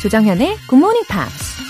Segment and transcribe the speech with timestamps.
[0.00, 1.60] 조정현의 Good Morning Pops.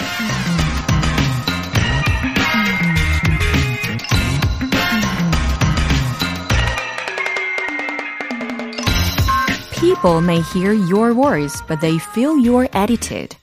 [9.81, 13.37] People may hear your words, but they feel your attitude.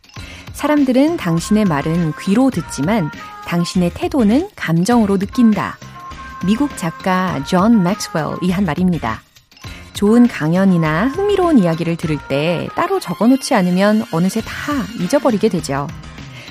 [0.53, 3.11] 사람들은 당신의 말은 귀로 듣지만
[3.45, 5.77] 당신의 태도는 감정으로 느낀다.
[6.45, 9.26] 미국 작가 존 맥스웰이 한 말입니다.
[9.97, 15.87] 좋은 강연이나 흥미로운 이야기를 들을 때 따로 적어 놓지 않으면 어느새 다 잊어버리게 되죠.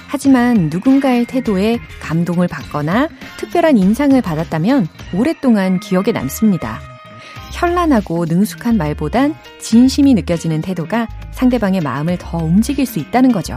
[0.09, 6.81] 하지만 누군가의 태도에 감동을 받거나 특별한 인상을 받았다면 오랫동안 기억에 남습니다.
[7.53, 13.57] 현란하고 능숙한 말보단 진심이 느껴지는 태도가 상대방의 마음을 더 움직일 수 있다는 거죠.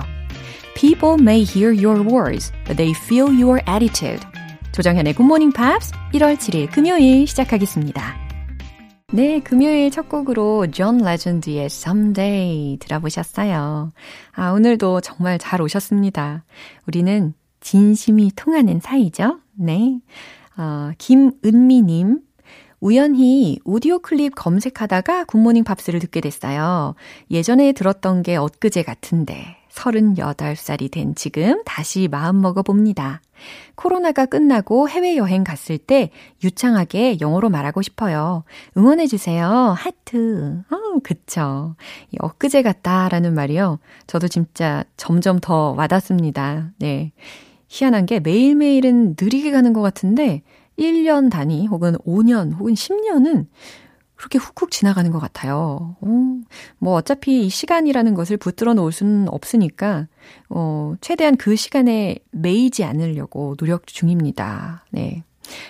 [0.75, 4.21] People may hear your words, but they feel your attitude.
[4.71, 8.28] 조정현의 Good Morning Pops 1월 7일 금요일 시작하겠습니다.
[9.11, 13.91] 네, 금요일 첫 곡으로 존 레전드의 Someday 들어보셨어요.
[14.33, 16.43] 아, 오늘도 정말 잘 오셨습니다.
[16.85, 19.39] 우리는 진심이 통하는 사이죠?
[19.55, 19.99] 네.
[20.57, 22.19] 어, 김은미님.
[22.81, 26.93] 우연히 오디오 클립 검색하다가 굿모닝 팝스를 듣게 됐어요.
[27.31, 33.21] 예전에 들었던 게 엊그제 같은데 38살이 된 지금 다시 마음 먹어 봅니다.
[33.75, 36.11] 코로나가 끝나고 해외여행 갔을 때
[36.43, 38.43] 유창하게 영어로 말하고 싶어요.
[38.75, 39.75] 응원해주세요.
[39.77, 40.61] 하트.
[40.69, 41.75] 어, 그쵸.
[42.19, 43.79] 엊그제 같다라는 말이요.
[44.07, 46.71] 저도 진짜 점점 더 와닿습니다.
[46.79, 47.13] 네.
[47.69, 50.41] 희한한 게 매일매일은 느리게 가는 것 같은데
[50.77, 53.45] 1년 단위 혹은 5년 혹은 10년은
[54.19, 55.95] 그렇게 훅훅 지나가는 것 같아요.
[56.01, 56.07] 어,
[56.77, 60.07] 뭐 어차피 이 시간이라는 것을 붙들어 놓을 수는 없으니까
[60.49, 64.83] 어, 최대한 그 시간에 매이지 않으려고 노력 중입니다.
[64.91, 65.23] 네.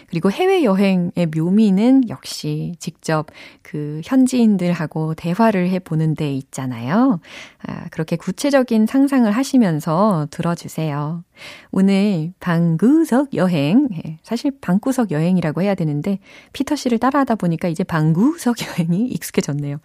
[0.07, 3.27] 그리고 해외여행의 묘미는 역시 직접
[3.61, 7.19] 그 현지인들하고 대화를 해보는 데 있잖아요.
[7.65, 11.23] 아, 그렇게 구체적인 상상을 하시면서 들어주세요.
[11.71, 16.19] 오늘 방구석 여행, 예, 사실 방구석 여행이라고 해야 되는데
[16.53, 19.77] 피터 씨를 따라하다 보니까 이제 방구석 여행이 익숙해졌네요.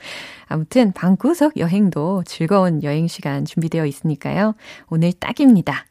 [0.47, 4.55] 아무튼 방구석 여행도 즐거운 여행 시간 준비되어 있으니까요.
[4.89, 5.87] 오늘 딱입니다.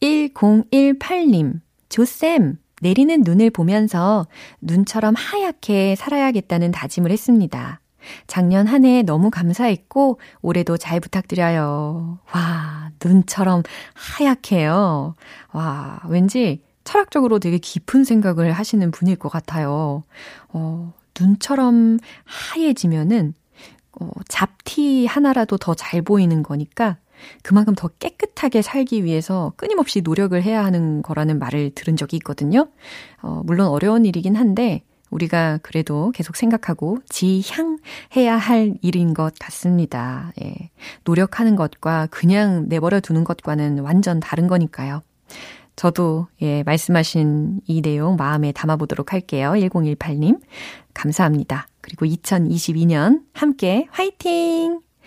[0.00, 4.26] 1018님, 조쌤, 내리는 눈을 보면서
[4.60, 7.80] 눈처럼 하얗게 살아야겠다는 다짐을 했습니다.
[8.26, 12.18] 작년 한 해 너무 감사했고 올해도 잘 부탁드려요.
[12.32, 13.62] 와, 눈처럼
[13.94, 15.14] 하얗게요.
[15.52, 20.02] 와, 왠지 철학적으로 되게 깊은 생각을 하시는 분일 것 같아요.
[20.48, 23.34] 어, 눈처럼 하얘지면은
[24.00, 26.96] 어, 잡티 하나라도 더 잘 보이는 거니까
[27.42, 32.68] 그만큼 더 깨끗하게 살기 위해서 끊임없이 노력을 해야 하는 거라는 말을 들은 적이 있거든요.
[33.22, 40.32] 어, 물론 어려운 일이긴 한데, 우리가 그래도 계속 생각하고 지향해야 할 일인 것 같습니다.
[40.40, 40.70] 예.
[41.04, 45.02] 노력하는 것과 그냥 내버려 두는 것과는 완전 다른 거니까요.
[45.76, 49.52] 저도 예, 말씀하신 이 내용 마음에 담아보도록 할게요.
[49.54, 50.40] 1018님.
[50.94, 51.68] 감사합니다.
[51.80, 54.89] 그리고 2022년 함께 화이팅!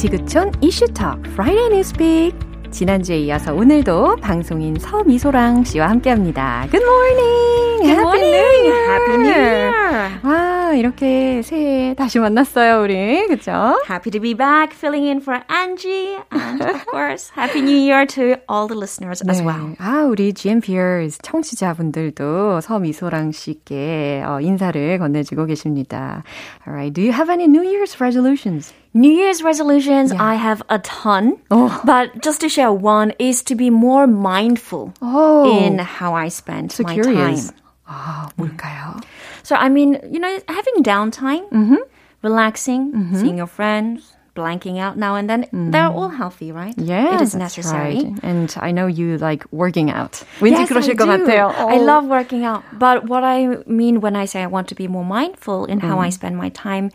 [0.00, 2.34] 지구촌 이슈톡 Friday Newspeak
[2.70, 6.66] 지난주에 이어서 오늘도 방송인 서미소랑 씨와 함께합니다.
[6.70, 7.82] Good morning.
[7.82, 8.32] Good Happy morning.
[8.32, 8.88] New Year.
[8.88, 9.72] Happy New Year.
[10.22, 13.80] 와 이렇게 새해 다시 만났어요 우리 그렇죠?
[13.88, 18.36] Happy to be back, filling in for Angie, and of course Happy New Year to
[18.48, 19.30] all the listeners 네.
[19.30, 19.74] as well.
[19.78, 26.22] 아 우리 GMPers 청취자분들도 서미소랑 씨께 어, 인사를 건네주고 계십니다.
[26.66, 28.72] Alright, do you have any New Year's resolutions?
[28.92, 30.22] New Year's resolutions, yeah.
[30.22, 31.36] I have a ton.
[31.50, 31.80] Oh.
[31.84, 35.46] But just to share one is to be more mindful oh.
[35.46, 37.46] in how I spend so my curious.
[37.46, 37.56] time.
[37.89, 38.99] 아, 뭘까요?
[39.43, 41.81] So, I mean, you know, having downtime, mm-hmm.
[42.23, 43.15] relaxing, mm-hmm.
[43.21, 45.45] seeing your friends, blanking out now and then.
[45.53, 45.71] Mm.
[45.71, 46.73] They're all healthy, right?
[46.77, 48.03] Yeah, it is necessary.
[48.03, 48.19] Right.
[48.21, 50.23] And I know you like working out.
[50.39, 51.25] 왠지 yes, 그러실 I 것 do.
[51.25, 51.53] 같아요.
[51.55, 52.63] I love working out.
[52.73, 55.97] But what I mean when I say I want to be more mindful in how
[55.97, 56.05] mm.
[56.05, 56.91] I spend my time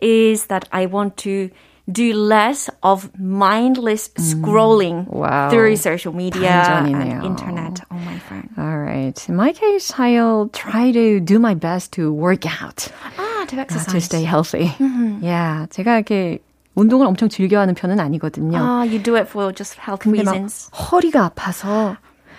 [0.00, 1.50] is that I want to
[1.90, 5.50] do less of mindless scrolling wow.
[5.50, 8.48] through social media and internet on my phone.
[8.56, 9.16] All right.
[9.28, 12.88] In my case, I'll try to do my best to work out.
[13.18, 13.92] Ah, to exercise.
[13.92, 14.66] to stay healthy.
[14.78, 15.24] Mm-hmm.
[15.24, 15.66] Yeah.
[15.70, 16.40] 제가 이렇게
[16.76, 18.58] 운동을 엄청 즐겨하는 편은 아니거든요.
[18.58, 20.70] Ah, you do it for just health reasons.
[20.72, 21.96] 허리가 아파서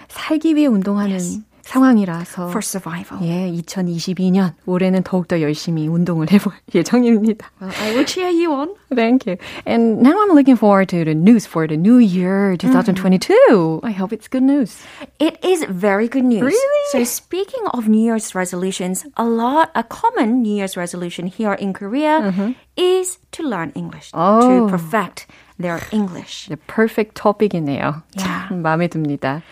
[0.08, 1.40] 살기 위해 운동하는 yes.
[1.66, 3.22] 상황이라서 for survival.
[3.24, 7.52] 예, 2022년 올해는 더욱더 열심히 운동을 해볼 예정입니다.
[7.62, 8.76] Well, I will cheer you on.
[8.94, 9.38] Thank you.
[9.66, 13.82] And now I'm looking forward to the news for the new year 2022.
[13.82, 13.86] Mm.
[13.86, 14.84] I hope it's good news.
[15.20, 16.42] It is very good news.
[16.42, 16.84] Really?
[16.92, 21.74] So speaking of New Year's resolutions, a lot a common New Year's resolution here in
[21.74, 22.52] Korea mm-hmm.
[22.76, 24.68] is to learn English, oh.
[24.68, 25.28] to perfect
[25.60, 26.48] their English.
[26.50, 28.04] The perfect topic이네요.
[28.18, 28.50] Yeah.
[28.50, 29.44] 마음에 듭니다.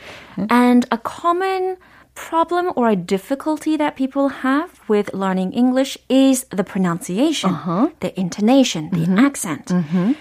[0.50, 1.78] And a common
[2.15, 7.91] problem or a difficulty that people have with learning English is the pronunciation, uh-huh.
[8.01, 9.15] the intonation, mm-hmm.
[9.15, 9.67] the accent.
[9.67, 10.13] Mm-hmm.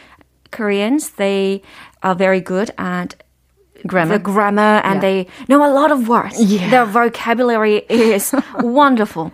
[0.52, 1.62] Koreans, they
[2.04, 3.23] are very good at
[3.88, 5.00] grammar, the grammar, and yeah.
[5.02, 6.42] they know a lot of words.
[6.42, 6.70] Yeah.
[6.70, 9.32] Their vocabulary is wonderful.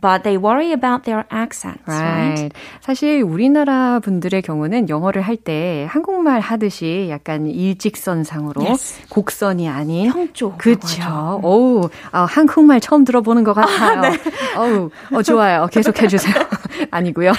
[0.00, 2.36] but they worry about their accents, right.
[2.38, 2.52] right?
[2.80, 9.00] 사실 우리나라 분들의 경우는 영어를 할 때 한국말 하듯이 약간 일직선상으로 yes.
[9.08, 10.56] 곡선이 아닌 평조.
[10.56, 11.40] 그렇죠.
[11.42, 13.98] 오, 아, 한국말 처음 들어보는 것 같아요.
[13.98, 14.18] 아, 네.
[14.56, 15.66] 어우, 어, 좋아요.
[15.70, 16.34] 계속 해주세요.
[16.90, 17.32] 아니고요.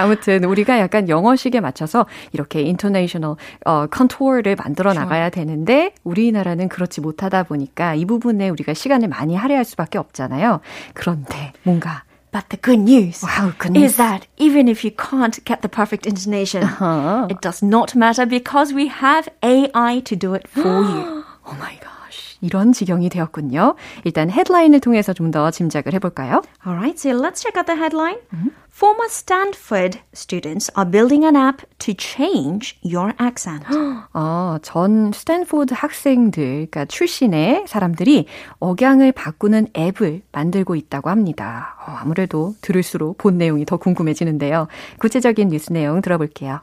[0.00, 7.44] 아무튼 우리가 약간 영어식에 맞춰서 이렇게 intonational 어, contour를 만들어 나가야 되는데 우리나라는 그렇지 못하다
[7.44, 10.60] 보니까 이 부분에 우리가 시간을 많이 할애할 수밖에 없잖아요.
[10.94, 15.68] 그런데 뭔가 But the good news wow, is that even if you can't get the
[15.68, 17.26] perfect intonation, uh-huh.
[17.28, 21.24] it does not matter because we have AI to do it for you.
[21.44, 21.99] oh my god.
[22.40, 23.74] 이런 지경이 되었군요.
[24.04, 26.42] 일단 헤드라인을 통해서 좀 더 짐작을 해볼까요?
[26.66, 28.18] Alright, so let's check out the headline.
[28.34, 28.48] Mm-hmm.
[28.72, 33.64] Former Stanford students are building an app to change your accent.
[34.14, 38.26] 어, 전 스탠포드 학생들, 그러니까 출신의 사람들이
[38.58, 41.76] 억양을 바꾸는 앱을 만들고 있다고 합니다.
[41.86, 44.66] 어, 아무래도 들을수록 본 내용이 더 궁금해지는데요.
[44.98, 46.60] 구체적인 뉴스 내용 들어볼게요.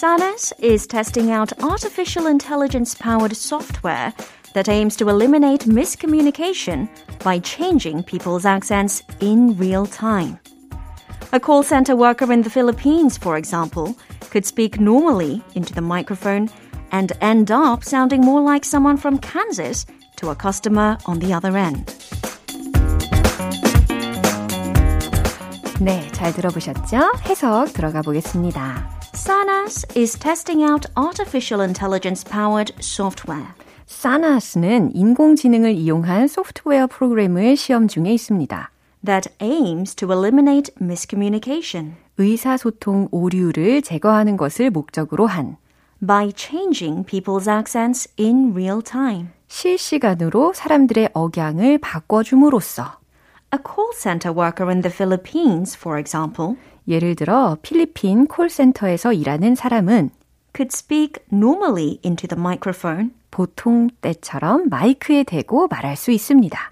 [0.00, 4.12] Sanas is testing out artificial intelligence powered software
[4.54, 6.88] that aims to eliminate miscommunication
[7.22, 10.38] by changing people's accents in real time.
[11.32, 13.96] A call center worker in the Philippines, for example,
[14.30, 16.48] could speak normally into the microphone
[16.92, 19.86] and end up sounding more like someone from Kansas
[20.16, 21.92] to a customer on the other end.
[25.80, 27.12] 네, 잘 들어보셨죠?
[27.26, 28.99] 해석 들어가 보겠습니다.
[29.23, 33.53] Sanas is testing out artificial intelligence powered software.
[33.85, 38.71] Sanas는 인공지능을 이용한 소프트웨어 프로그램을 시험 중에 있습니다.
[39.05, 41.97] That aims to eliminate miscommunication.
[42.17, 45.57] 의사소통 오류를 제거하는 것을 목적으로 한
[46.03, 49.27] by changing people's accents in real time.
[49.47, 52.97] 실시간으로 사람들의 억양을 바꿔줌으로써
[53.53, 56.55] A call center worker in the Philippines, for example,
[56.87, 60.09] 예를 들어 필리핀 콜센터에서 일하는 사람은
[60.55, 63.11] could speak normally into the microphone.
[63.29, 66.71] 보통 때처럼 마이크에 대고 말할 수 있습니다.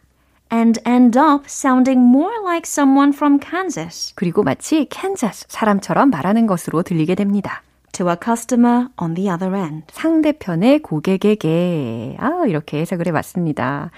[0.52, 4.14] and end up sounding more like someone from Kansas.
[4.16, 7.62] 그리고 마치 캔자스 사람처럼 말하는 것으로 들리게 됩니다.
[7.92, 9.86] to a customer on the other end.
[9.92, 13.92] 상대편의 고객에게 아 이렇게 해석을 해봤습니다.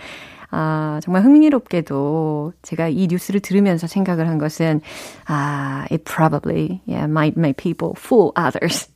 [0.52, 4.82] 아, 정말 흥미롭게도 제가 이 뉴스를 들으면서 생각을 한 것은
[5.26, 8.88] 아, it probably yeah, might make people fool others.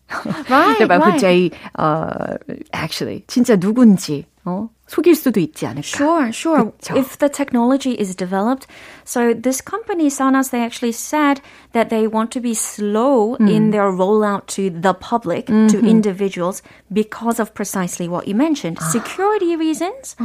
[0.49, 1.13] Right, about right.
[1.13, 2.37] who they uh,
[2.73, 4.69] actually 진짜 누군지 어?
[4.87, 5.81] 속일 수도 있지 않을까.
[5.81, 6.71] Sure, sure.
[6.71, 6.95] 그쵸?
[6.95, 8.67] If the technology is developed.
[9.04, 11.40] So this company, Sanas, they actually said
[11.72, 13.50] that they want to be slow mm.
[13.50, 15.68] in their rollout to the public, mm-hmm.
[15.68, 16.62] to individuals,
[16.92, 18.78] because of precisely what you mentioned.
[18.80, 20.16] Security reasons.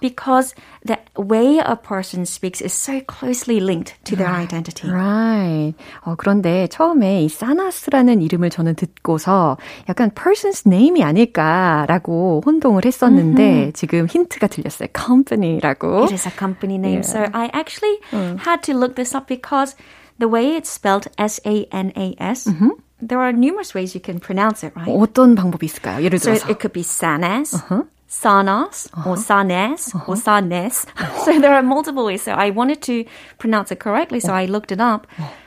[0.00, 4.42] Because the way a person speaks is so closely linked to their right.
[4.42, 4.88] identity.
[4.88, 5.74] Right.
[6.04, 9.56] 어, 그런데 처음에 이 사나스라는 이름을 저는 듣고서
[9.88, 13.72] 약간 person's name이 아닐까라고 혼동을 했었는데 mm-hmm.
[13.74, 14.88] 지금 힌트가 들렸어요.
[14.92, 16.04] company라고.
[16.04, 17.02] It is a company name.
[17.02, 17.06] Yeah.
[17.06, 18.38] So I actually mm.
[18.40, 19.74] had to look this up because
[20.18, 22.70] the way it's spelled S-A-N-A-S, mm-hmm.
[23.00, 24.88] there are numerous ways you can pronounce it, right?
[24.88, 26.02] 어떤 방법이 있을까요?
[26.04, 26.46] 예를 들어서.
[26.46, 27.82] So it could be Sanas, uh-huh.
[28.08, 30.86] Sanas or Sanes or Sanes.
[31.24, 32.22] So there are multiple ways.
[32.22, 33.04] So I wanted to
[33.38, 35.06] pronounce it correctly, so I looked it up.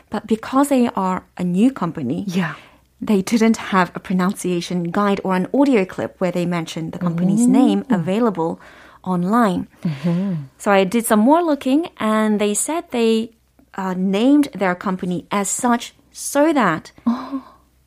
[0.09, 2.55] But because they are a new company, Yeah.
[3.01, 7.45] they didn't have a pronunciation guide or an audio clip where they mentioned the company's
[7.45, 8.59] name available
[9.04, 9.68] online.
[10.58, 13.30] So I did some more looking, and they said they
[13.74, 16.92] uh, named their company as such so that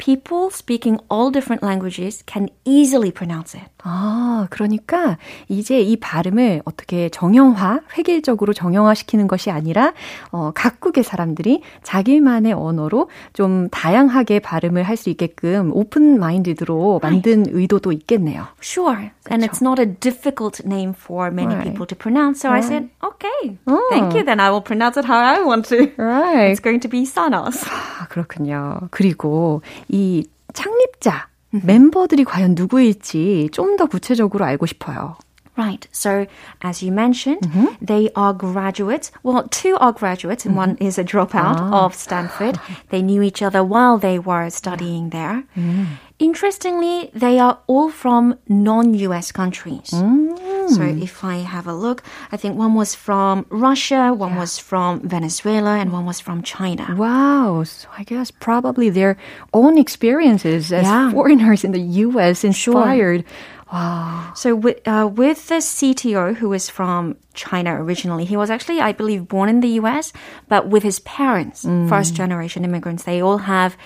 [0.04, 3.70] people speaking all different languages can easily pronounce it.
[3.86, 5.18] 아, 그러니까
[5.50, 9.94] 이제 이 발음을 어떻게 정형화, 획일적으로 정형화 시키는 것이 아니라
[10.32, 17.92] 어, 각국의 사람들이 자기만의 언어로 좀 다양하게 발음을 할 수 있게끔 오픈 마인드드로 만든 의도도
[17.92, 18.46] 있겠네요.
[18.62, 19.12] Sure.
[19.32, 21.64] And it's not a difficult name for many Right.
[21.72, 22.40] people to pronounce.
[22.42, 23.58] So I said, okay,
[23.90, 24.24] thank you.
[24.24, 25.92] Then I will pronounce it how I want to.
[25.98, 26.52] Right.
[26.52, 27.66] It's going to be Sanas.
[27.68, 28.88] 아, 그렇군요.
[28.92, 29.62] 그리고
[29.94, 35.16] 이 창립자 멤버들이 과연 누구일지 좀 더 구체적으로 알고 싶어요.
[35.56, 35.88] Right.
[35.92, 36.26] So,
[36.62, 37.68] as you mentioned, mm-hmm.
[37.80, 39.12] they are graduates.
[39.22, 40.86] Well, two are graduates, and one mm-hmm.
[40.86, 41.86] is a dropout ah.
[41.86, 42.60] of Stanford.
[42.90, 45.44] They knew each other while they were studying there.
[45.56, 45.98] Mm.
[46.20, 49.90] Interestingly, they are all from non US countries.
[49.92, 50.70] Mm.
[50.70, 55.02] So, if I have a look, I think one was from Russia, one was from
[55.02, 56.96] Venezuela, and one was from China.
[56.98, 57.64] Wow.
[57.64, 59.18] So I guess probably their
[59.54, 61.12] own experiences as Yeah.
[61.12, 63.26] foreigners in the US inspired.
[63.73, 64.33] Wow.
[64.35, 68.93] So with, uh, with the CTO who is from China originally, he was actually, I
[68.93, 70.13] believe, born in the US,
[70.49, 73.77] but with his parents, first generation immigrants, they all have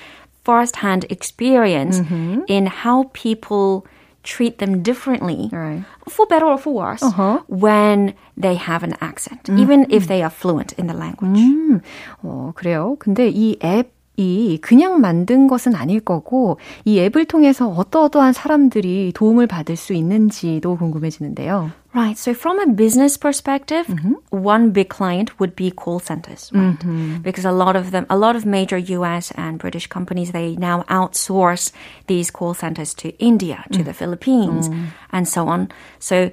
[0.45, 2.01] first-hand experience
[2.49, 3.87] in how people
[4.25, 5.83] treat them differently, Right.
[6.09, 7.03] for better or for worse,
[7.49, 11.39] when they have an accent, even if they are fluent in the language.
[11.39, 11.81] 음,
[12.23, 12.97] 어, 그래요.
[12.99, 19.47] 근데 이 앱 이 그냥 만든 것은 아닐 거고, 이 앱을 통해서 어떠어떠한 사람들이 도움을
[19.47, 21.71] 받을 수 있는지도 궁금해지는데요.
[21.95, 22.19] Right.
[22.19, 23.87] So from a business perspective,
[24.31, 26.77] one big client would be call centers, right?
[27.23, 30.85] Because a lot of them, a lot of major US and British companies, they now
[30.89, 31.73] outsource
[32.07, 34.71] these call centers to India, to the Philippines,
[35.11, 35.69] and so on.
[35.99, 36.31] So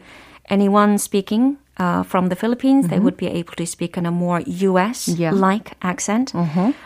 [0.50, 4.42] anyone speaking uh, from the Philippines, they would be able to speak in a more
[4.46, 6.34] US-like accent.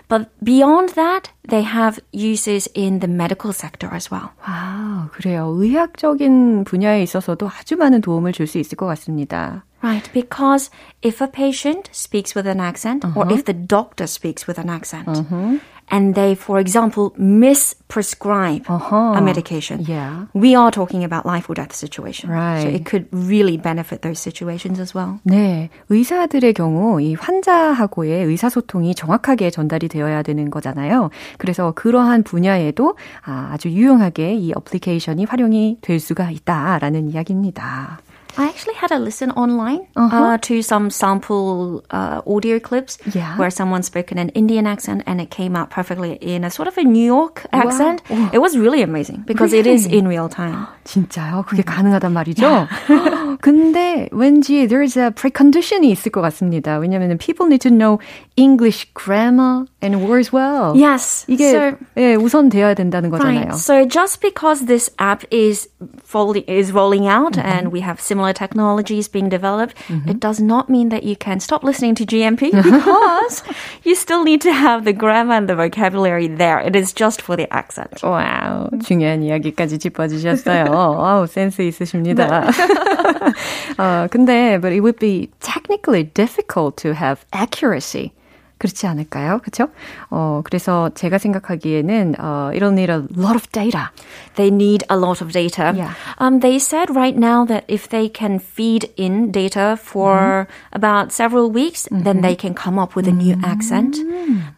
[0.08, 4.30] But beyond that, they have uses in the medical sector as well.
[4.48, 5.48] 와, 그래요.
[5.58, 9.64] 의학적인 분야에 있어서도 아주 많은 도움을 줄 수 있을 것 같습니다.
[9.84, 10.70] Right, because
[11.02, 15.10] if a patient speaks with an accent, or if the doctor speaks with an accent,
[15.91, 20.27] And they, for example, misprescribe a medication, Yeah.
[20.35, 22.29] we are talking about life or death situation.
[22.31, 22.75] So Right.
[22.75, 25.21] it could really benefit those situations as well.
[25.25, 31.11] 네, 의사들의 경우 이 환자하고의 의사소통이 정확하게 전달이 되어야 되는 거잖아요.
[31.39, 38.01] 그래서 그러한 분야에도 아, 아주 유용하게 이 어플리케이션이 활용이 될 수가 있다라는 이야기입니다.
[38.38, 43.38] I actually had a listen online uh, to some sample uh, audio clips Yeah.
[43.38, 46.68] where someone spoke in an Indian accent and it came out perfectly in a sort
[46.68, 48.02] of a New York accent.
[48.34, 50.66] It was really amazing because it is in real time.
[50.84, 51.46] 진짜요?
[51.46, 52.68] 그게 가능하단 말이죠?
[53.42, 56.78] 근데 왠지 there's a precondition이 있을 것 같습니다.
[56.80, 58.00] 왜냐하면 people need to know
[58.36, 60.74] English grammar and words well.
[60.76, 61.26] Yes.
[61.28, 63.36] 이게 so, 예, 우선 되어야 된다는 거잖아요.
[63.54, 63.56] right.
[63.56, 65.68] So just because this app is
[66.04, 69.76] folding, is rolling out and we have similar technologies being developed,
[70.08, 73.44] it does not mean that you can stop listening to GMP because
[73.84, 76.60] you still need to have the grammar and the vocabulary there.
[76.60, 78.02] It is just for the accent.
[78.04, 80.66] 와우, 중요한 이야기까지 짚어주셨어요.
[80.72, 82.50] 아우, 센스 있으십니다.
[83.78, 88.12] 어, 근데, but it would be technically difficult to have accuracy.
[88.59, 89.39] 그렇지 않을까요?
[89.39, 89.69] 그렇죠?
[90.11, 93.91] 어, 그래서 제가 생각하기에는 uh, it'll need a lot of data.
[94.35, 95.73] They need a lot of data.
[95.75, 95.95] Yeah.
[96.19, 101.51] Um, they said right now that if they can feed in data for about several
[101.51, 103.97] weeks, then they can come up with a new accent.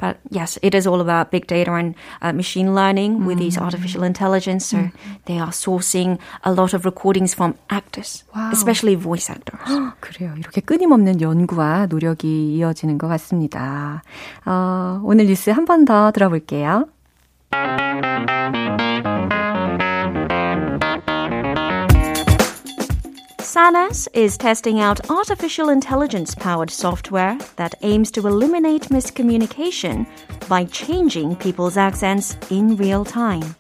[0.00, 4.02] But yes, it is all about big data and uh, machine learning with these artificial
[4.02, 4.66] intelligence.
[4.66, 4.90] So
[5.26, 9.61] they are sourcing a lot of recordings from actors, especially voice actors.
[10.00, 10.35] 그래요.
[10.38, 13.89] 이렇게 끊임없는 연구와 노력이 이어지는 것 같습니다.
[14.46, 16.86] 어, 오늘 뉴스 한 번 더 들어볼게요.
[23.39, 30.06] Sanas is testing out artificial intelligence powered software that aims to eliminate miscommunication
[30.50, 33.56] by changing people's accents in real time.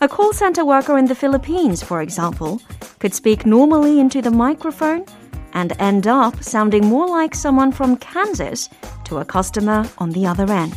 [0.00, 2.60] A call center worker in the Philippines, for example,
[3.00, 5.04] could speak normally into the microphone
[5.54, 8.68] and end up sounding more like someone from Kansas
[9.09, 10.75] to a customer on the other end.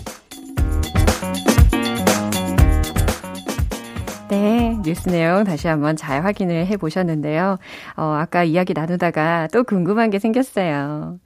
[4.28, 7.58] 네, 뉴스 내용 다시 한번 잘 확인을 해 보셨는데요.
[7.96, 11.18] 어, 아까 이야기 나누다가 또 궁금한 게 생겼어요.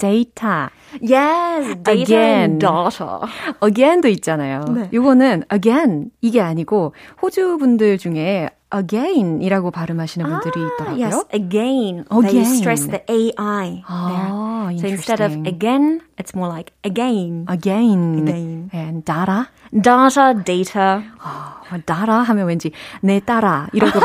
[0.00, 0.70] 데이터.
[1.00, 2.58] Yes, data Again.
[2.58, 3.20] data.
[3.62, 4.64] again도 있잖아요.
[4.74, 4.88] 네.
[4.92, 11.04] 요거는 again 이게 아니고 호주 분들 중에 again이라고 발음하시는 분들이 있더라고요.
[11.04, 12.04] Yes, again.
[12.10, 12.54] They Again.
[12.56, 14.78] stress the AI Ah, there.
[14.78, 17.46] So instead of again, it's more like again.
[17.48, 18.70] again, Again.
[18.72, 19.50] and data.
[19.70, 21.02] Data, data.
[21.22, 22.70] 어, data 하면 왠지
[23.02, 23.98] 내 따라 이러고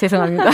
[0.00, 0.50] 죄송합니다.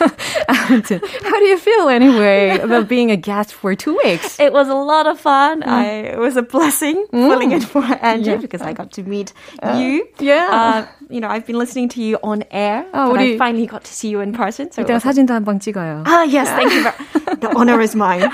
[0.47, 4.39] 아무튼, how do you feel anyway about being a guest for two weeks?
[4.39, 5.63] It was a lot of fun.
[5.63, 9.33] I, it was a blessing filling in for Andrew because I got to meet
[9.77, 10.07] you.
[10.19, 10.47] yeah.
[10.51, 13.65] Uh, you know, I've been listening to you on air, 아, but 우리- I finally
[13.67, 14.71] got to see you in person.
[14.71, 16.03] So it 이따가 was 사진도 한 방 찍어요.
[16.07, 16.83] Ah, yes, thank you.
[16.83, 18.31] Very, the honor is mine.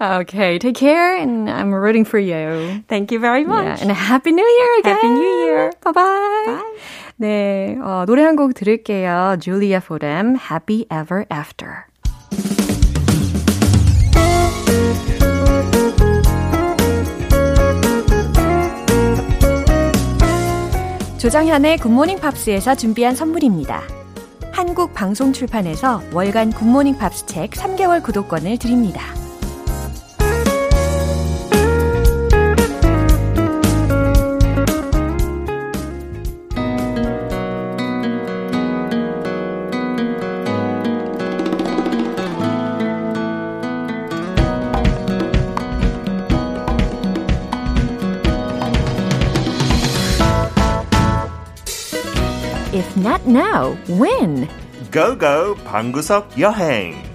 [0.00, 2.82] Okay, take care, and I'm rooting for you.
[2.88, 3.64] Thank you very much.
[3.64, 4.94] Yeah, and a happy new year again.
[4.96, 5.72] Happy New Year.
[5.84, 7.01] Bye bye.
[7.17, 9.37] 네, 어, 노래 한 곡 들을게요.
[9.41, 11.83] Julia Fordham, Happy Ever After.
[21.17, 23.81] 조장현의 굿모닝 팝스에서 준비한 선물입니다.
[24.51, 29.01] 한국 방송 출판에서 월간 굿모닝 팝스 책 3개월 구독권을 드립니다.
[52.96, 54.46] not now, when?
[54.92, 57.11] 고고 방구석 여행.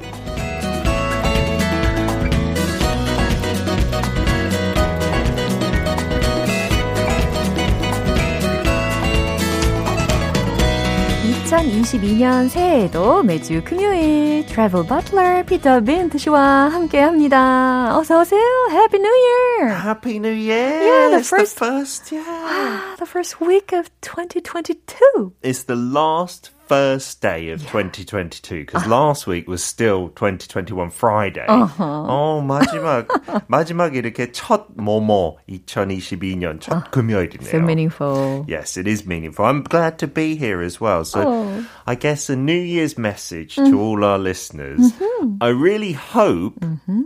[11.47, 17.97] (2022년) 새해에도 매주 금요일 트래블 버틀러 피터 빈트 씨와 함께합니다.
[17.97, 18.41] 어서 오세요.
[18.69, 19.81] Happy New Year.
[19.81, 20.83] Happy New Year!
[20.83, 22.95] Yeah, the it's first- the first, yeah.
[22.97, 25.31] The first week of 2022.
[25.41, 31.45] It's the last first day of 2022 because last week was still 2021 Friday.
[31.47, 33.05] 어, 마지막
[33.47, 37.49] 마지막 이렇게 첫 모모 2022년 첫 금요일이네요.
[37.51, 38.45] So meaningful.
[38.47, 39.45] Yes, it is meaningful.
[39.45, 41.03] I'm glad to be here as well.
[41.03, 41.65] So, Oh.
[41.85, 44.93] I guess a New Year's message to all our listeners.
[45.41, 46.55] I really hope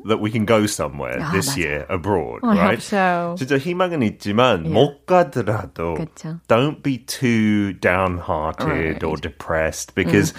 [0.06, 2.70] that we can go somewhere this year abroad, I right?
[2.78, 3.36] hope so.
[3.38, 6.40] 진짜 희망은 있지만 못 가더라도 그쵸.
[6.48, 9.51] don't be too downhearted or depressed
[9.95, 10.35] Because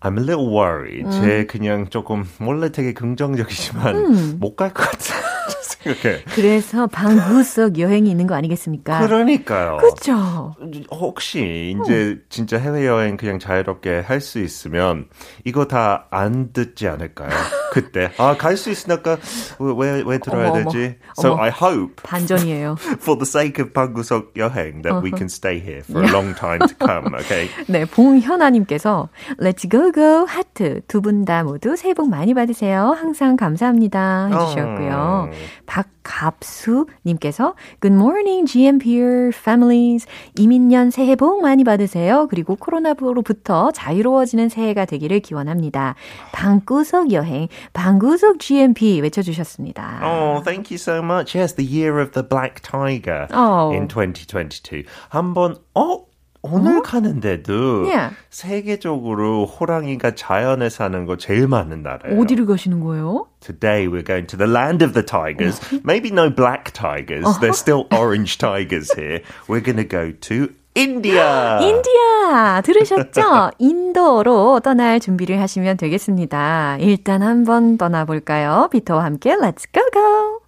[0.00, 1.10] I'm a little worried.
[1.10, 5.14] 제 그냥 조금 원래 되게 긍정적이지만 못갈 것 같아
[5.62, 6.22] 생각해.
[6.34, 9.06] 그래서 방구 석 여행이 있는 거 아니겠습니까?
[9.06, 9.76] 그러니까요.
[9.78, 10.54] 그렇죠.
[10.90, 15.06] 혹시 이제 진짜 해외 여행 그냥 자유롭게 할 수 있으면
[15.44, 17.30] 이거 다 안 듣지 않을까요?
[17.74, 19.18] 그때 아 갈 수 있으니까
[19.58, 20.64] 왜왜 들어야 어머.
[20.70, 20.94] 되지?
[21.18, 21.42] So 어머.
[21.42, 22.76] I hope 반전이에요.
[23.02, 26.60] for the sake of 방구석 여행 that we can stay here for a long time
[26.66, 27.12] to come.
[27.14, 27.48] Okay.
[27.68, 29.08] 네, 봉현아님께서
[29.40, 32.94] Let's go go 하트 두 분 다 모두 새해 복 많이 받으세요.
[32.96, 35.30] 항상 감사합니다 해주셨고요.
[35.66, 40.06] 박갑수님께서 Good morning GMPR families
[40.38, 42.26] 이민년 새해 복 많이 받으세요.
[42.30, 45.94] 그리고 코로나로 부터 자유로워지는 새해가 되기를 기원합니다.
[46.32, 50.01] 방구석 여행 방구석 GMP 외쳐주셨습니다.
[50.03, 51.37] Oh, thank you so much.
[51.37, 53.71] Yes, the year of the black tiger Oh.
[53.73, 54.83] in 2022.
[55.09, 56.05] 한번 어
[56.41, 58.15] 오늘 가는데도 Yeah.
[58.29, 62.19] 세계적으로 호랑이가 자연에 사는 거 제일 많은 나라예요.
[62.21, 63.27] 어디를 가시는 거예요?
[63.41, 65.59] Today we're going to the land of the tigers.
[65.83, 67.25] Maybe no black tigers.
[67.39, 69.21] There's still orange tigers here.
[69.47, 71.58] We're going to go to India.
[71.62, 73.52] 인디아 들으셨죠?
[73.58, 76.78] 인도로 떠날 준비를 하시면 되겠습니다.
[76.80, 78.68] 일단 한번 떠나볼까요?
[78.72, 80.40] 비터와 함께 Let's go go!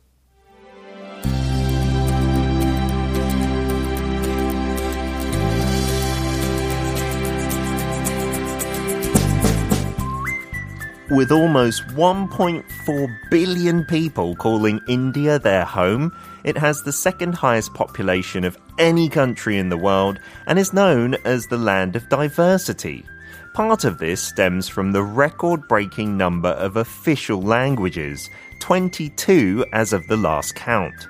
[11.08, 16.10] With almost 1.4 billion people calling India their home,
[16.46, 21.14] it has the second highest population of any country in the world and is known
[21.24, 23.04] as the land of diversity.
[23.52, 28.30] Part of this stems from the record breaking number of official languages,
[28.60, 31.08] 22 as of the last count.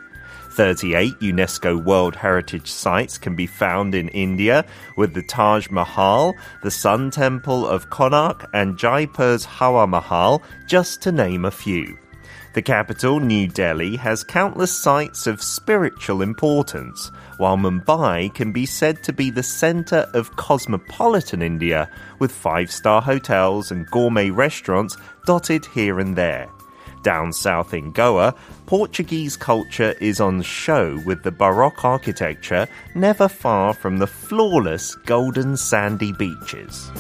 [0.53, 4.65] 38 UNESCO World Heritage Sites can be found in India,
[4.97, 11.13] with the Taj Mahal, the Sun Temple of Konark, and Jaipur's Hawa Mahal, just to
[11.13, 11.99] name a few.
[12.57, 19.03] The capital, New Delhi, has countless sites of spiritual importance, while Mumbai can be said
[19.03, 25.67] to be the center of cosmopolitan India with five star hotels and gourmet restaurants dotted
[25.67, 26.49] here and there.
[27.03, 33.75] Down south in Goa, Portuguese culture is on show with the Baroque architecture never far
[33.75, 36.91] from the flawless golden sandy beaches.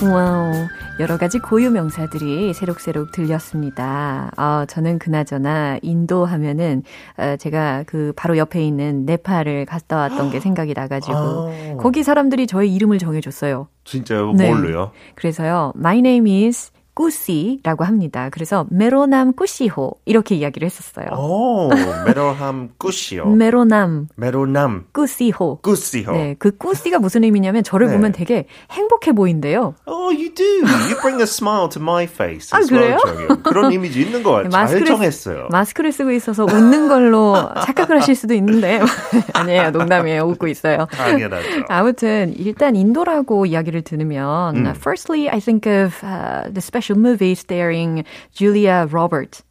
[0.00, 0.85] Wow.
[0.98, 4.30] 여러 가지 고유 명사들이 새록새록 들렸습니다.
[4.36, 6.82] 아, 저는 그나저나 인도 하면은
[7.18, 11.76] 어, 제가 그 바로 옆에 있는 네팔을 갔다 왔던 게 생각이 나가지고 아.
[11.78, 13.68] 거기 사람들이 저의 이름을 정해줬어요.
[13.84, 14.32] 진짜요?
[14.32, 14.48] 네.
[14.48, 14.92] 뭘로요?
[15.14, 18.30] 그래서 my name is 꾸시라고 합니다.
[18.32, 21.06] 그래서 मेरो नाम खुशी हो 이렇게 이야기를 했었어요.
[21.14, 21.68] 오,
[22.06, 23.26] 메로함 꾸시요.
[23.36, 25.58] 메로남 메로남 꾸시호.
[25.62, 26.12] 꾸시요.
[26.12, 27.92] 네, 그 꾸시가 무슨 의미냐면 저를 네.
[27.92, 29.74] 보면 되게 행복해 보인대요.
[29.86, 30.44] Oh, you do.
[30.64, 32.56] You bring a smile to my face.
[32.56, 32.96] 아, 그래요?
[33.44, 34.66] 그런 이미지 있는 것 같아요.
[34.66, 35.48] 잘 정했어요.
[35.50, 38.80] 마스크를 쓰고 있어서 웃는 걸로 착각을 하실 수도 있는데
[39.34, 40.22] 아니에요, 농담이에요.
[40.22, 40.86] 웃고 있어요.
[40.90, 41.46] 당연하죠.
[41.68, 44.66] 아무튼 일단 인도라고 이야기를 들으면 음.
[44.76, 49.42] firstly I think of uh, the special movie starring Julia Roberts.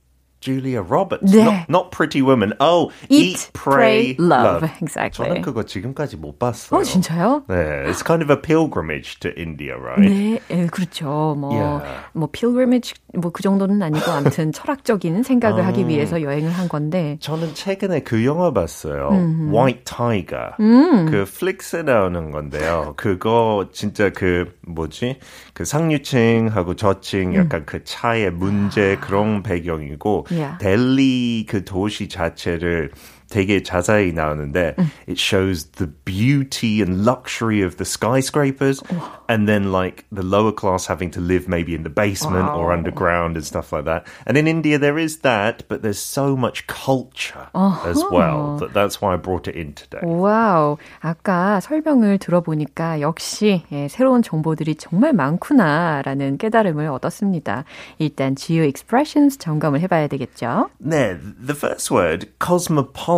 [0.45, 1.33] Julia Roberts.
[1.33, 1.43] 네.
[1.43, 2.53] Not, not Pretty Woman.
[2.59, 4.61] Oh, Eat, Eat, Pray, Pray, Love.
[4.61, 4.69] Love.
[4.81, 5.27] Exactly.
[5.27, 6.79] 저는 그거 지금까지 못 봤어요.
[6.79, 7.43] 어, 진짜요?
[7.49, 10.07] 네, it's kind of a pilgrimage to India, right?
[10.07, 11.35] 네, 에, 그렇죠.
[11.35, 11.83] 뭐, Yeah.
[12.13, 15.67] 뭐, pilgrimage, 뭐, 그 정도는 아니고, 아무튼 철학적인 생각을 아.
[15.67, 19.09] 하기 위해서 여행을 한 건데, 저는 최근에 그 영화 봤어요.
[19.11, 19.51] 음.
[19.51, 20.51] White Tiger.
[20.57, 22.93] 그 플릭스에 나오는 건데요.
[22.97, 25.17] 그거 진짜 그 뭐지?
[25.53, 30.34] 그 상류층하고 저층 약간 그 차의 문제 그런 배경이고 음.
[30.35, 30.57] Yeah.
[30.59, 32.91] 델리 그 도시 자체를
[33.30, 34.90] 되게 자세히 나오는데 음.
[35.06, 38.82] it shows the beauty and luxury of the skyscrapers
[39.28, 42.72] and then like the lower class having to live maybe in the basement or Wow.
[42.74, 44.02] underground and stuff like that.
[44.26, 47.46] And in India there is that, but there's so much culture
[47.86, 50.02] as well that that's why I brought it in today.
[50.02, 50.78] 와우.
[50.98, 57.62] 아까 설명을 들어보니까 역시 예, 새로운 정보들이 정말 많구나라는 깨달음을 얻었습니다.
[58.00, 60.68] 일단 주요 expressions 점검을 해봐야 되겠죠.
[60.78, 63.13] 네, the first word, cosmopolitan.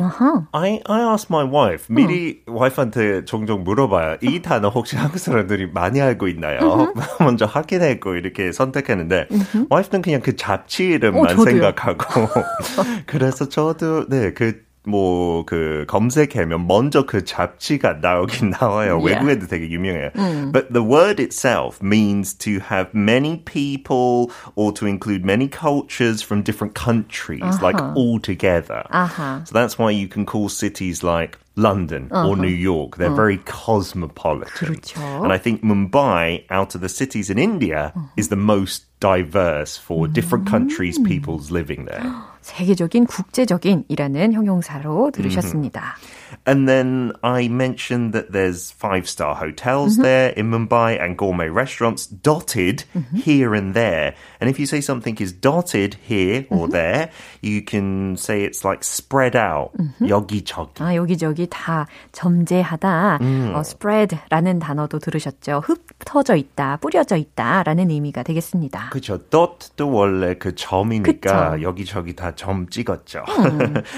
[0.00, 0.42] Uh-huh.
[0.52, 4.18] I, I asked my wife, 미리 와이프한테 종종 물어봐요.
[4.22, 6.92] 이 단어 혹시 한국 사람들이 많이 알고 있나요?
[7.20, 9.28] 먼저 확인했고 이렇게 선택했는데,
[9.68, 11.44] 와이프는 그냥 그 잡지 이름만 어.
[11.44, 12.28] 생각하고.
[13.06, 19.01] 그래서 저도, 네, 그, 뭐, 그, 검색하면 먼저 그 잡지가 나오긴 나와요.
[19.01, 19.17] Yeah.
[19.17, 20.11] 외국에도 되게 유명해요.
[20.51, 26.43] But the word itself means to have many people or to include many cultures from
[26.43, 28.83] different countries, like all together.
[28.91, 29.47] 아하.
[29.47, 32.97] So that's why you can call cities like London or New York.
[32.97, 34.53] They're very cosmopolitan.
[34.53, 35.01] 그렇죠.
[35.23, 40.07] And I think Mumbai, out of the cities in India, is the most diverse for
[40.07, 42.05] different countries, peoples living there.
[42.42, 45.96] 세계적인 국제적인이라는 형용사로 들으셨습니다.
[46.45, 52.05] And then I mentioned that there's five star hotels there in Mumbai and gourmet restaurants
[52.07, 52.83] dotted
[53.15, 54.13] here and there.
[54.41, 57.09] And if you say something is dotted here or there,
[57.41, 59.71] you can say it's like spread out.
[60.01, 60.83] 여기저기.
[60.83, 63.19] 아, 여기저기 다 점재하다,
[63.53, 65.61] 어, spread라는 단어도 들으셨죠.
[65.65, 68.89] 흩어져 있다, 뿌려져 있다라는 의미가 되겠습니다.
[68.91, 69.17] 그쵸.
[69.29, 71.61] dot도 원래 그 점이니까 그쵸.
[71.63, 73.23] 여기저기 다 점 찍었죠.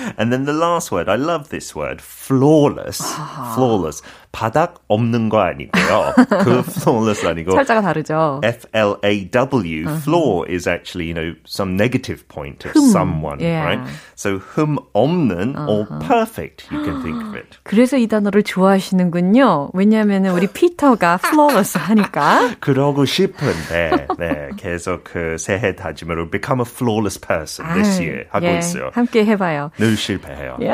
[0.19, 2.02] and then the last word, I love this word,
[2.38, 3.01] flawless.
[3.03, 3.53] Ah.
[3.55, 4.03] flawless.
[4.33, 6.14] 바닥 없는 거 아니고요.
[6.42, 8.40] 그 flawless 아니고 철자가 다르죠.
[8.42, 13.62] F-L-A-W, flaw is actually, you know, some negative point of someone, yeah.
[13.62, 13.92] right?
[14.16, 17.59] So 흠 없는 or perfect, you can think of it.
[17.62, 19.71] 그래서 이 단어를 좋아하시는군요.
[19.75, 22.57] 왜냐하면 우리 피터가 flawless 하니까.
[22.61, 28.59] 그러고 싶은데, 네, 계속 그 새해 다짐으로 become a flawless person this year 하고 예,
[28.59, 28.90] 있어요.
[28.95, 29.71] 함께 해봐요.
[29.77, 30.57] 늘 실패해요.
[30.62, 30.73] 예.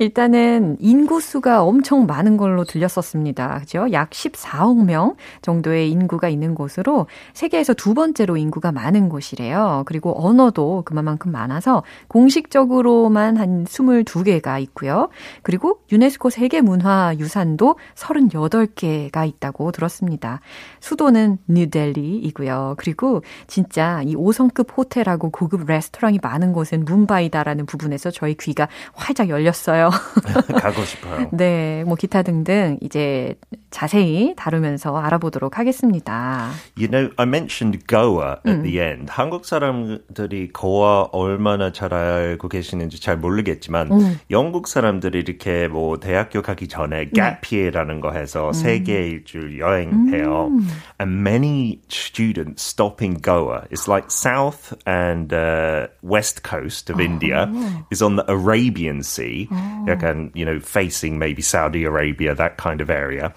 [0.00, 3.58] 일단은 인구수가 엄청 많은 걸로 들렸었습니다.
[3.60, 3.88] 그죠?
[3.92, 9.82] 약 14억 명 정도의 인구가 있는 곳으로 세계에서 두 번째로 인구가 많은 곳이래요.
[9.86, 15.08] 그리고 언어도 그만큼 많아서 공식적으로만 한 22개가 있고요.
[15.42, 20.40] 그리고 유네스코 세계문화유산도 38개가 있다고 들었습니다.
[20.80, 22.74] 수도는 뉴델리이고요.
[22.78, 29.90] 그리고 진짜 이 5성급 호텔하고 고급 레스토랑이 많은 곳은 뭄바이다라는 부분에서 저희 귀가 활짝 열렸어요.
[30.60, 31.28] 가고 싶어요.
[31.32, 33.34] 네, 뭐 기타 등등 등등 이제
[33.70, 36.50] 자세히 다루면서 알아보도록 하겠습니다.
[36.78, 38.62] You know, I mentioned Goa at 음.
[38.62, 39.10] the end.
[39.10, 44.18] 한국 사람들이 고아 얼마나 잘 알고 계시는지 잘 모르겠지만 음.
[44.30, 48.52] 영국 사람들이 이렇게 뭐 대학교 가기 전에 gap year라는 거 해서 음.
[48.52, 50.48] 세계 일주일 여행해요.
[50.48, 50.66] 음.
[50.98, 53.66] And many students stop in Goa.
[53.70, 57.50] It's like south and uh, west coast of India
[57.90, 59.48] is on the Arabian Sea.
[59.86, 63.33] 약간, you know, facing maybe Saudi Arabia, that kind of area.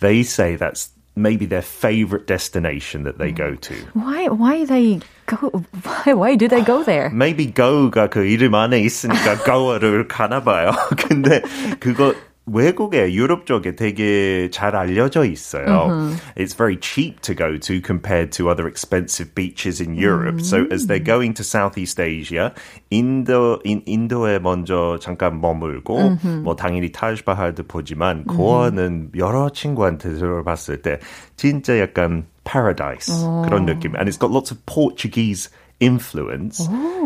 [0.00, 3.74] They say that's maybe their favorite destination that they go to.
[3.94, 7.10] Why why they go why why do they go there?
[7.10, 10.72] Maybe go가 그 이름 안에 있으니까 go를 가나 봐요.
[10.96, 11.42] 근데
[11.80, 12.14] 그거
[12.46, 15.86] 외국에 유럽 쪽에 되게 잘 알려져 있어요.
[15.86, 16.16] Mm-hmm.
[16.36, 20.42] It's very cheap to go to compared to other expensive beaches in Europe.
[20.42, 20.66] Mm-hmm.
[20.66, 22.52] So as they're going to Southeast Asia,
[22.90, 26.42] 인도 인, 인도에 먼저 잠깐 머물고 mm-hmm.
[26.42, 30.98] 뭐 당연히 타즈바하도 보지만 고아는 여러 친구한테 들어봤을 때
[31.36, 33.46] 진짜 약간 paradise oh.
[33.46, 33.94] 그런 느낌.
[33.94, 35.48] And it's got lots of Portuguese
[35.82, 36.58] influence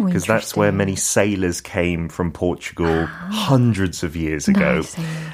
[0.05, 3.29] because oh, that's where many sailors came from Portugal ah.
[3.33, 4.83] hundreds of years ago.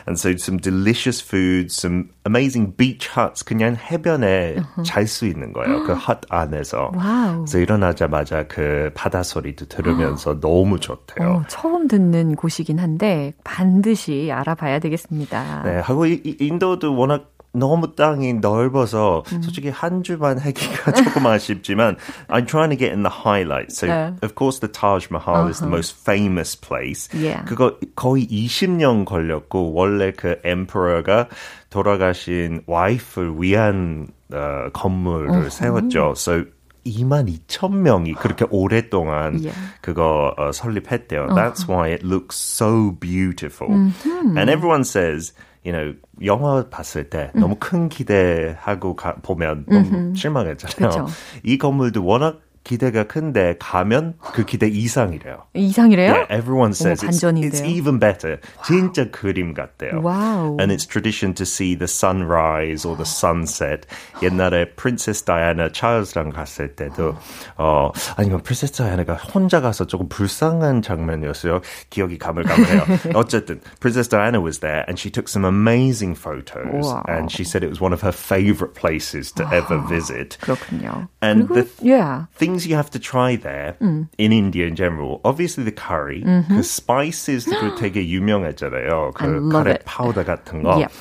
[0.07, 4.85] And so some delicious foods, some amazing beach huts 그냥 해변에 uh-huh.
[4.85, 5.85] 잘수 있는 거예요.
[5.85, 6.92] 그헛 안에서.
[6.95, 7.45] 와우.
[7.45, 11.29] 그래서 일어나자마자 그 바다 소리도 들으면서 너무 좋대요.
[11.29, 15.62] 어, 처음 듣는 곳이긴 한데 반드시 알아봐야 되겠습니다.
[15.64, 19.42] 네, 하고 이, 인도도 워낙 너무 땅이 넓어서 음.
[19.42, 21.97] 솔직히 한 주만 하기가 조금 아쉽지만
[22.29, 23.79] I'm trying to get in the highlights.
[23.79, 24.16] So 네.
[24.23, 25.51] of course the Taj Mahal uh-huh.
[25.51, 27.09] is the most famous place.
[27.12, 27.45] Yeah.
[27.45, 31.29] 그거 거의 20년 걸렸고 원래 그 emperor가
[31.68, 35.51] 돌아가신 와이프를 위한 어, 건물을 uh-huh.
[35.51, 36.14] 세웠죠.
[36.16, 36.45] So
[36.87, 39.55] 2만 2천 명이 그렇게 오랫동안 yeah.
[39.83, 41.29] 그거 어, 설립했대요.
[41.29, 41.35] Uh-huh.
[41.37, 43.68] That's why it looks so beautiful.
[43.68, 44.38] Mm-hmm.
[44.38, 45.35] And everyone says
[45.67, 47.41] you know, 영화 봤을 때 음.
[47.41, 50.15] 너무 큰 기대하고 가, 보면 너무 음흠.
[50.15, 50.89] 실망했잖아요.
[50.89, 51.06] 그쵸.
[51.43, 55.42] 이 건물도 워낙 기대가 큰데 가면 그 기대 이상이래요.
[55.55, 56.12] 이상이래요?
[56.12, 58.38] Yeah, everyone says it's, it's even better.
[58.38, 58.64] wow.
[58.64, 60.01] 진짜 그림 같대요.
[60.01, 60.57] Wow.
[60.61, 63.88] And it's tradition to see the sunrise or the sunset.
[64.23, 67.16] 옛날에 프린세스 다이애나 찰스랑 갔을 때도
[67.59, 71.62] 어 아니면 프린세스 다이애나가 혼자 가서 조금 불쌍한 장면이었어요.
[71.90, 72.83] 기억이 가물가물해요.
[73.14, 77.03] 어쨌든 프린세스 다이애나 was there and she took some amazing photos wow.
[77.09, 80.38] and she said it was one of her favorite places to ever visit.
[80.40, 81.09] 그렇군요.
[81.21, 82.27] And the th- yeah.
[82.38, 84.09] thing things you have to try there 음.
[84.18, 85.21] in India in general.
[85.25, 86.57] Obviously the curry, mm-hmm.
[86.57, 89.12] 그 spices 되게 유명했잖아요.
[89.14, 90.79] 그 카레 파우더 같은 거.
[90.79, 90.92] Yep.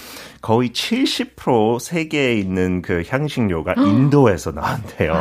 [0.42, 5.14] 거의 70% 세계에 있는 그 향신료가 인도에서 나온대요.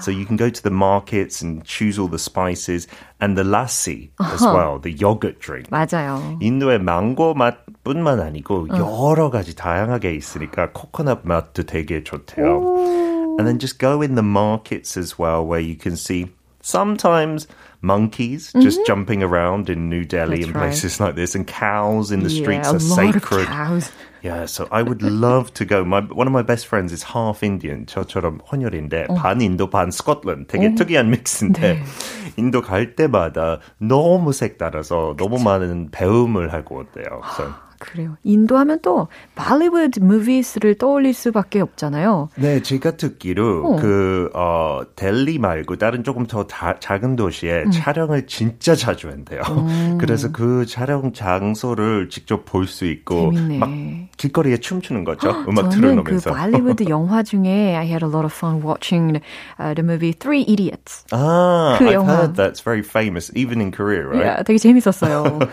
[0.00, 2.86] So you can go to the markets and choose all the spices
[3.20, 5.70] and the lassi as well, the yogurt drink.
[5.70, 6.38] 맞아요.
[6.40, 8.76] 인도의 망고 맛뿐만 아니고 어.
[8.76, 13.09] 여러 가지 다양하게 있으니까 코코넛 맛도 되게 좋대요.
[13.30, 13.38] 오.
[13.38, 16.28] And then just go in the markets as well, where you can see
[16.60, 17.46] sometimes
[17.80, 18.62] monkeys mm-hmm.
[18.62, 21.06] just jumping around in New Delhi That's and places right.
[21.06, 23.46] like this, and cows in the yeah, streets are sacred.
[24.22, 25.84] Yeah, so I would love to go.
[25.84, 27.86] My one of my best friends is half Indian.
[27.86, 29.14] 저처럼 혼혈인데 어.
[29.14, 30.48] 반 인도 반 스코틀랜드.
[30.48, 30.74] 되게 어.
[30.74, 31.84] 특이한 믹스인데 네.
[32.36, 35.16] 인도 갈 때마다 너무 색달라서 그쵸.
[35.16, 37.20] 너무 많은 배움을 하고 왔대요.
[37.36, 37.54] So.
[37.81, 38.15] 그래요.
[38.23, 42.29] 인도 하면 또 Bollywood movies를 떠올릴 수밖에 없잖아요.
[42.35, 43.75] 네, 제가 듣기로 어.
[43.77, 47.71] 그 어, 델리 말고 다른 조금 더 다, 작은 도시에 음.
[47.71, 49.41] 촬영을 진짜 자주 한대요.
[49.49, 49.97] 음.
[49.99, 53.57] 그래서 그 촬영 장소를 직접 볼 수 있고 재밌네.
[53.57, 53.69] 막
[54.20, 55.44] 길거리에 춤추는 거죠.
[55.48, 56.30] 음악 틀어놓으면서.
[56.30, 59.20] 그 발리우드 영화 중에 I had a lot of fun watching
[59.60, 61.04] uh, the movie Three Idiots.
[61.12, 62.16] 아, 그 I've 영화.
[62.16, 64.24] heard that's very famous even in Korea, right?
[64.24, 65.44] Yeah, 되게 재밌었어요.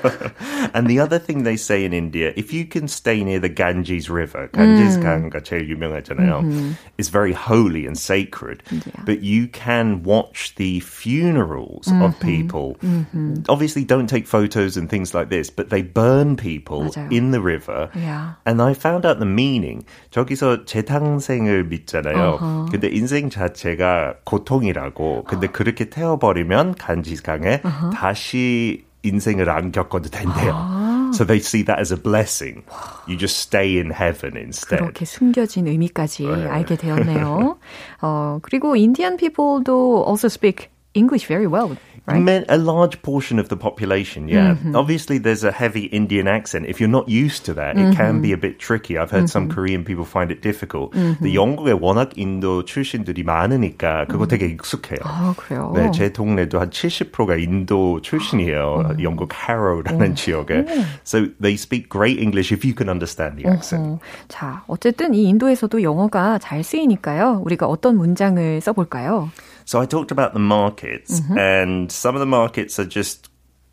[0.74, 3.50] and the other thing they say in India India, if you can stay near the
[3.50, 5.04] Ganges River, Ganges mm.
[5.04, 6.72] 강가 제일 유명하잖아요, mm-hmm.
[6.98, 8.62] is very holy and sacred.
[8.70, 9.04] Yeah.
[9.06, 12.04] But you can watch the funerals mm-hmm.
[12.04, 12.78] of people.
[12.84, 13.50] Mm-hmm.
[13.50, 17.12] Obviously, don't take photos and things like this, but they burn people 맞아요.
[17.12, 17.90] in the river.
[17.96, 18.34] Yeah.
[18.46, 19.85] And I found out the meaning.
[20.11, 22.39] 저기서 재탕생을 믿잖아요.
[22.41, 22.71] Uh-huh.
[22.71, 25.25] 근데 인생 자체가 고통이라고.
[25.25, 27.91] 근데 그렇게 태워버리면 간지강에 uh-huh.
[27.95, 30.53] 다시 인생을 안 겪어도 된대요.
[30.55, 31.11] 아.
[31.15, 32.65] So they see that as a blessing.
[33.07, 34.81] You just stay in heaven instead.
[34.81, 36.47] 그렇게 숨겨진 의미까지 네.
[36.47, 37.57] 알게 되었네요.
[38.03, 41.77] 어, 그리고 Indian people도 also speak English very well.
[42.08, 42.22] right?
[42.22, 44.56] Men, a large portion of the population, yeah.
[44.76, 46.66] Obviously, there's a heavy Indian accent.
[46.68, 48.98] If you're not used to that, it can be a bit tricky.
[48.98, 50.92] I've heard some Korean people find it difficult.
[50.92, 55.00] 근데 영국에 워낙 인도 출신들이 많으니까 그거 되게 익숙해요.
[55.04, 55.72] 아, 그래요?
[55.76, 58.98] 네, 제 동네도 한 70%가 인도 출신이에요.
[59.02, 60.66] 영국 하로라는 지역에.
[61.06, 63.84] So they speak great English if you can understand the accent.
[63.86, 67.42] 어, 자, 어쨌든 이 인도에서도 영어가 잘 쓰이니까요.
[67.46, 69.30] 우리가 어떤 문장을 써볼까요?
[69.68, 73.30] So I talked about the markets, and some of the markets are just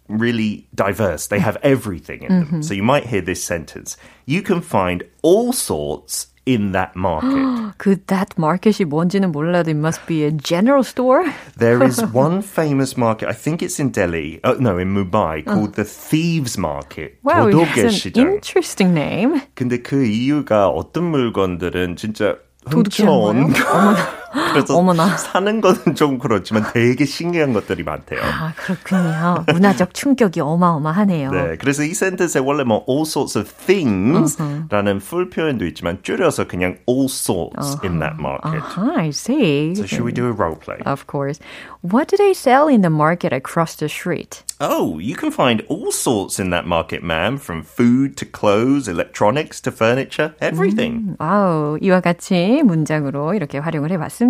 [0.09, 1.28] really diverse.
[1.28, 2.62] They have everything in them.
[2.62, 7.74] So you might hear this sentence You can find all sorts in that market.
[7.78, 11.22] 그 that market이 뭔지는 몰라도 it must be a general store?
[11.56, 15.74] there is one famous market, I think it's in Delhi, oh, no, in Mumbai, called
[15.74, 17.18] the Thieves Market.
[17.22, 18.26] Wow, it 도둑의 has an 시장.
[18.35, 19.40] interesting name.
[19.54, 22.37] 근데 그 이유가 어떤 물건들은 진짜
[22.68, 23.64] 도둑질한 훔쳐온 거예요?
[23.64, 24.23] 거.
[24.52, 25.16] 그래서 어머나.
[25.16, 28.20] 사는 거는 좀 그렇지만 되게 신기한 것들이 많대요.
[28.22, 29.44] 아, 그렇군요.
[29.52, 31.30] 문화적 충격이 어마어마하네요.
[31.30, 36.76] 네, 그래서 이 센텐스에 원래 뭐 all sorts of things라는 풀 표현도 있지만 줄여서 그냥
[36.88, 38.62] all sorts in that market.
[38.62, 39.74] Uh-huh, I see.
[39.74, 40.78] So should we do a role play?
[40.87, 41.40] Of course.
[41.83, 44.44] What do they sell in the market across the street?
[44.62, 49.59] Oh, you can find all sorts in that market, ma'am, from food to clothes, electronics
[49.62, 51.16] to furniture, everything.
[51.18, 54.20] 와우, 이와 같이 문장으로 이렇게 활용을 해봤습니다.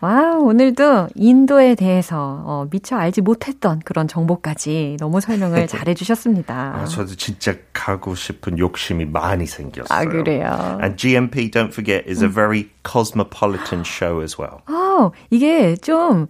[0.00, 6.74] 와우, 오늘도 인도에 대해서 어, 미처 알지 못했던 그런 정보까지 너무 설명을 잘 해주셨습니다.
[6.76, 9.98] 아, 저도 진짜 가고 싶은 욕심이 많이 생겼어요.
[9.98, 10.78] 아, 그래요?
[10.82, 14.58] And GMP, don't forget, is a very cosmopolitan show as well.
[14.68, 16.26] 어, 이게 좀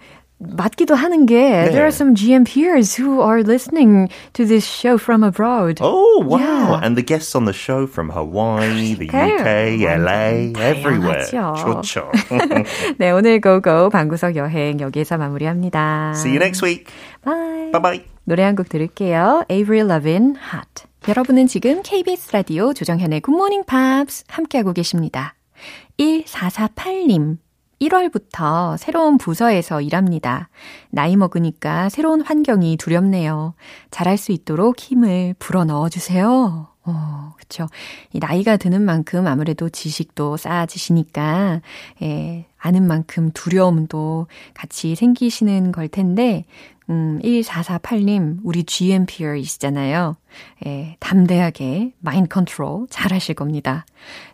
[0.52, 5.22] 맞기도 하는 게 there are some GM peers who are listening to this show from
[5.24, 5.78] abroad.
[5.80, 6.38] Oh, wow.
[6.38, 6.80] Yeah.
[6.82, 9.08] And the guests on the show from Hawaii, the.
[9.08, 11.24] UK, LA, everywhere.
[11.30, 12.10] 좋죠.
[12.98, 16.12] 네, 오늘 고고 방구석 여행 여기에서 마무리합니다.
[16.16, 16.86] See you next week.
[17.24, 17.70] Bye.
[17.72, 18.04] Bye-bye.
[18.24, 19.44] 노래 한 곡 들을게요.
[19.50, 20.84] Avril Lavigne, Hot.
[21.08, 25.34] 여러분은 지금 KBS 라디오 조정현의 굿모닝 팝스 함께하고 계십니다.
[25.98, 27.36] 1448님.
[27.80, 30.48] 1월부터 새로운 부서에서 일합니다.
[30.90, 33.54] 나이 먹으니까 새로운 환경이 두렵네요.
[33.90, 36.68] 잘할 수 있도록 힘을 불어 넣어주세요.
[36.86, 37.66] 어, 그쵸.
[38.12, 41.62] 이 나이가 드는 만큼 아무래도 지식도 쌓아지시니까,
[42.02, 46.44] 예, 아는 만큼 두려움도 같이 생기시는 걸 텐데,
[46.90, 50.16] 음, 1448님, 우리 GMPR이시잖아요.
[50.66, 53.86] 예, 담대하게 마인드 컨트롤 잘 하실 겁니다.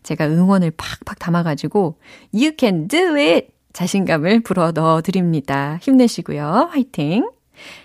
[0.03, 1.99] 제가 응원을 팍팍 담아가지고,
[2.35, 3.49] You can do it!
[3.73, 5.79] 자신감을 불어 넣어 드립니다.
[5.83, 6.71] 힘내시고요.
[6.73, 7.31] 화이팅!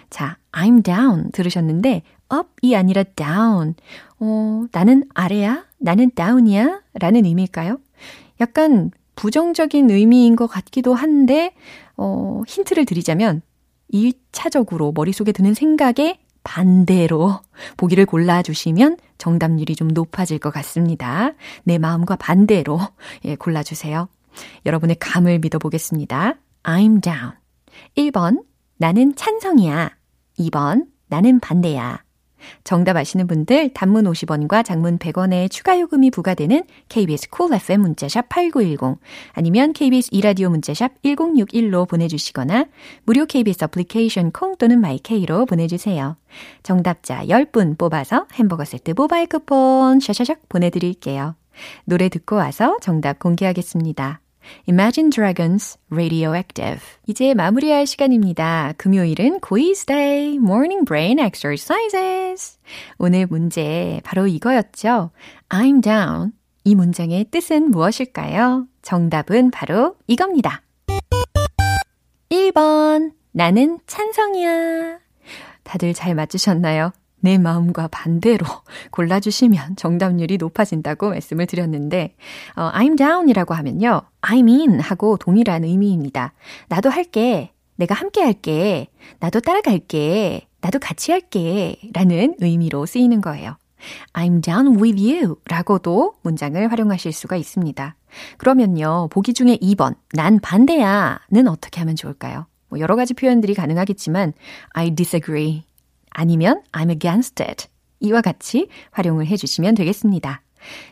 [0.09, 3.75] 자, I'm down 들으셨는데 up이 아니라 down.
[4.19, 5.65] 어, 나는 아래야?
[5.79, 6.81] 나는 down이야?
[6.93, 7.79] 라는 의미일까요?
[8.39, 11.53] 약간 부정적인 의미인 것 같기도 한데
[11.97, 13.41] 어, 힌트를 드리자면
[13.91, 17.41] 1차적으로 머릿속에 드는 생각에 반대로
[17.75, 21.33] 보기를 골라주시면 정답률이 좀 높아질 것 같습니다.
[21.63, 22.79] 내 마음과 반대로
[23.25, 24.07] 예, 골라주세요.
[24.65, 26.35] 여러분의 감을 믿어보겠습니다.
[26.63, 27.33] I'm down.
[27.97, 28.43] 1번,
[28.77, 29.91] 나는 찬성이야.
[30.39, 32.03] 2번, 나는 반대야.
[32.63, 38.29] 정답 아시는 분들 단문 50원과 장문 100원의 추가 요금이 부과되는 KBS 쿨 cool FM 문자샵
[38.29, 38.99] 8910
[39.33, 42.65] 아니면 KBS 이라디오 문자샵 1061로 보내주시거나
[43.05, 46.15] 무료 KBS 애플리케이션 콩 또는 마이케이로 보내주세요.
[46.63, 51.35] 정답자 10분 뽑아서 햄버거 세트 모바일 쿠폰 샤샤샥 보내드릴게요.
[51.85, 54.21] 노래 듣고 와서 정답 공개하겠습니다.
[54.67, 56.81] Imagine Dragons Radioactive.
[57.07, 58.73] 이제 마무리할 시간입니다.
[58.77, 62.57] 금요일은 quiz day, morning brain exercises.
[62.97, 65.11] 오늘 문제 바로 이거였죠.
[65.49, 66.31] I'm down.
[66.63, 68.67] 이 문장의 뜻은 무엇일까요?
[68.81, 70.61] 정답은 바로 이겁니다.
[72.29, 73.11] 1번.
[73.31, 74.99] 나는 찬성이야.
[75.63, 76.91] 다들 잘 맞추셨나요?
[77.21, 78.45] 내 마음과 반대로
[78.91, 82.15] 골라주시면 정답률이 높아진다고 말씀을 드렸는데,
[82.55, 84.01] 어, I'm down 이라고 하면요.
[84.21, 86.33] I'm in 하고 동일한 의미입니다.
[86.67, 87.51] 나도 할게.
[87.75, 88.87] 내가 함께 할게.
[89.19, 90.47] 나도 따라갈게.
[90.61, 91.77] 나도 같이 할게.
[91.93, 93.55] 라는 의미로 쓰이는 거예요.
[94.13, 97.95] I'm down with you 라고도 문장을 활용하실 수가 있습니다.
[98.37, 102.47] 그러면요, 보기 중에 2번, 난 반대야 는 어떻게 하면 좋을까요?
[102.67, 104.33] 뭐 여러 가지 표현들이 가능하겠지만,
[104.71, 105.63] I disagree.
[106.19, 107.67] 아니면 I'm against it.
[108.01, 110.41] 이와 같이 활용을 해주시면 되겠습니다.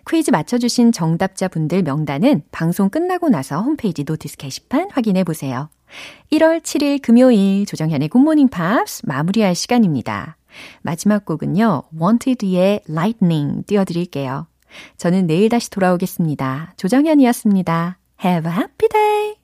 [0.09, 5.69] 퀴즈 맞춰주신 정답자분들 명단은 방송 끝나고 나서 홈페이지 notice 게시판 확인해 보세요.
[6.31, 10.37] 1월 7일 금요일 조정현의 굿모닝 팝스 마무리할 시간입니다.
[10.81, 14.47] 마지막 곡은요, Wanted의 Lightning 띄워드릴게요.
[14.97, 16.73] 저는 내일 다시 돌아오겠습니다.
[16.77, 17.97] 조정현이었습니다.
[18.23, 19.36] Have a happy day!